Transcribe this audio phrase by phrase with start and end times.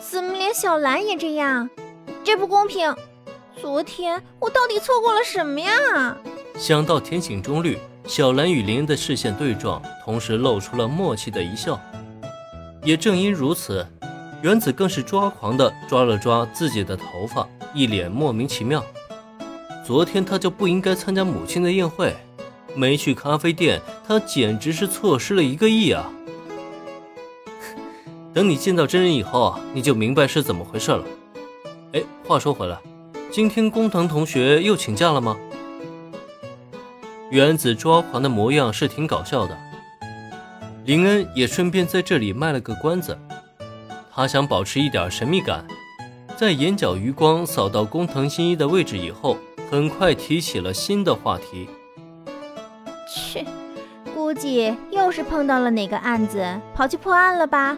[0.00, 1.68] 怎么连小兰也这样？
[2.24, 2.96] 这不公平！
[3.60, 6.16] 昨天我到底错过了什么呀？
[6.56, 7.76] 想到天井中绿，
[8.06, 11.78] 小兰与林恩的视线对撞，同时露出了默契的一笑。
[12.82, 13.86] 也正因如此，
[14.40, 18.82] 原子更是抓狂的抓了抓自己的头发，一脸莫名其妙。
[19.86, 22.16] 昨天他就不应该参加母亲的宴会，
[22.74, 23.78] 没去咖啡店，
[24.08, 26.10] 他简直是错失了一个亿啊！
[28.32, 31.04] 等你见到真人以后，你就明白是怎么回事了。
[31.92, 32.78] 哎，话说回来，
[33.30, 35.36] 今天工藤同学又请假了吗？
[37.30, 39.56] 原子抓狂的模样是挺搞笑的。
[40.84, 43.18] 林恩也顺便在这里卖了个关子，
[44.12, 45.64] 他想保持一点神秘感，
[46.36, 49.36] 在眼角余光扫到工藤新一的位置以后，
[49.70, 51.68] 很快提起了新的话题。
[53.12, 53.44] 切，
[54.14, 56.44] 估计又是碰到了哪个案子，
[56.74, 57.76] 跑去破案了吧？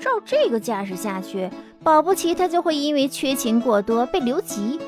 [0.00, 1.50] 照这个架势下去，
[1.82, 4.80] 保不齐他就会因为缺勤过多被留级。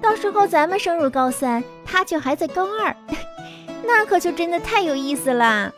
[0.00, 2.96] 到时候咱们升入高三，他却还在高二，
[3.84, 5.72] 那可就真的太有意思了。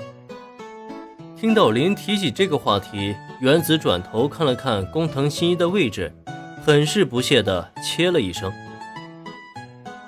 [1.36, 6.12] 听到林提起这个话题，原子转头看了看工藤新一的位置，
[6.64, 8.52] 很是不屑的切了一声。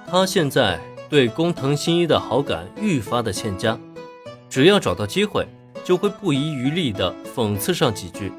[0.06, 3.78] 他现在对工藤新一的好感愈发的欠佳，
[4.50, 5.48] 只要找到机会，
[5.82, 8.30] 就会不遗余力的讽刺上几句。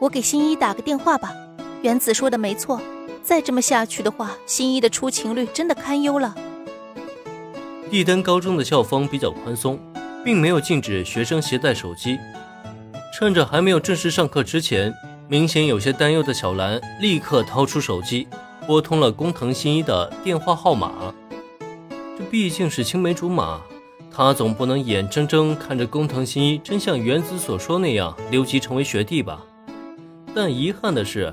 [0.00, 1.32] 我给新一打个电话吧。
[1.82, 2.80] 原子说的没错，
[3.22, 6.34] 再这么下去的话，新一的出勤率真的堪忧了。
[7.90, 9.78] 帝丹高中的校风比较宽松，
[10.24, 12.18] 并没有禁止学生携带手机。
[13.16, 14.94] 趁着还没有正式上课之前，
[15.26, 18.28] 明显有些担忧的小兰立刻掏出手机，
[18.66, 21.12] 拨通了工藤新一的电话号码。
[22.16, 23.60] 这毕竟是青梅竹马，
[24.12, 29.44] 他总不能眼睁睁看着工藤新一真像原子所说那样留级成为学弟吧？
[30.34, 31.32] 但遗憾的是，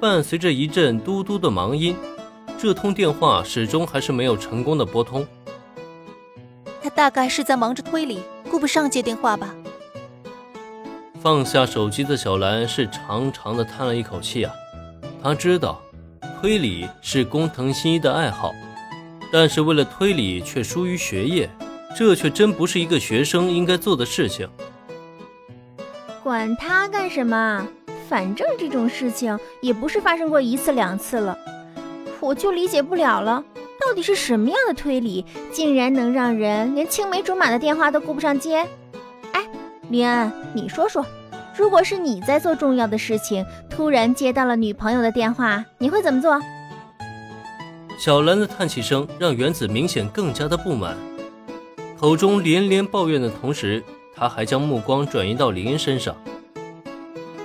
[0.00, 1.94] 伴随着一阵嘟嘟的忙音，
[2.58, 5.26] 这通电话始终还是没有成功的拨通。
[6.82, 9.54] 他大概是在忙着推理，顾不上接电话吧。
[11.20, 14.54] 放下手机的小兰是长长的叹了一口气啊，
[15.22, 15.82] 她知道
[16.40, 18.52] 推理是工藤新一的爱好，
[19.30, 21.50] 但是为了推理却疏于学业，
[21.94, 24.48] 这却真不是一个学生应该做的事情。
[26.22, 27.68] 管他干什么？
[28.10, 31.38] 反正这种事情也不是发生过一次两次了，
[32.18, 33.44] 我就理解不了了，
[33.80, 38.66] 到底是什么样的推理，竟然能让人连青梅竹马的电话都顾不上接？
[39.30, 39.48] 哎，
[39.90, 41.06] 林恩，你说说，
[41.56, 46.36] 如果是你在做重要的事情，突然接到了女朋友的电话，你会怎么做？
[47.96, 50.96] 小兰的叹气声让原子明显更加的不满，
[51.96, 53.80] 口中连连抱怨的同时，
[54.16, 56.16] 他还将目光转移到林恩身上。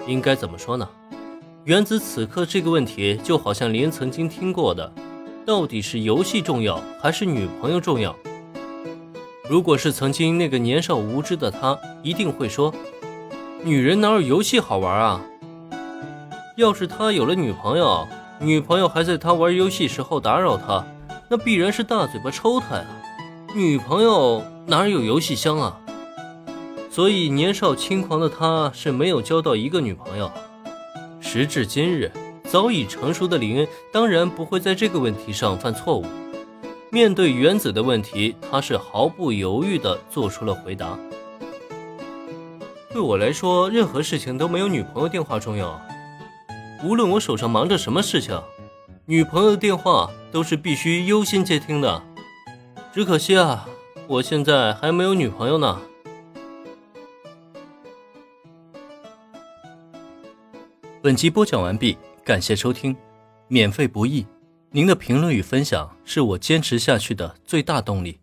[0.08, 0.88] 应该怎么说呢？
[1.64, 4.92] 原子此刻这个问题就好像林曾经听过的，
[5.46, 8.16] 到底是游戏重要还是女朋友重要？
[9.50, 12.74] 如果是曾经那个年少无知的他，一定会说：
[13.64, 15.22] 女人哪有游戏好玩啊？
[16.56, 18.08] 要是他有了女朋友，
[18.40, 20.86] 女朋友还在他玩游戏时候打扰他，
[21.30, 22.86] 那必然是大嘴巴抽他呀！
[23.56, 25.80] 女朋友哪有游戏香啊？
[26.96, 30.32] 所以年少轻狂的他是没有交到一个女朋友。
[31.20, 32.10] 时至今日，
[32.46, 36.06] 早已成熟的林恩当然不会在这个问题上犯错误。
[36.90, 40.98] 面对原子的问题，他是毫不犹豫地做出了回答。
[42.94, 45.78] 对我来说，任何事情都没有女朋友电话重要。
[46.82, 48.42] 无论我手上忙着什么事情，
[49.06, 52.02] 女朋友的电话都是必须优先接听的。
[52.94, 53.68] 只可惜啊，
[54.08, 55.82] 我现在还没有女朋友呢。
[61.06, 62.96] 本集播讲完毕，感谢收听，
[63.48, 64.26] 免费不易，
[64.72, 68.20] 您的评论与分享是我坚持下去的最大动力。